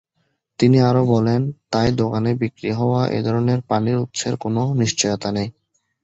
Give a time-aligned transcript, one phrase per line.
[0.59, 5.49] তিনি আরও বলেন,'তাই দোকানে বিক্রি হওয়া এ-ধরনের পানির উৎসের কোন নিশ্চয়তা নেই।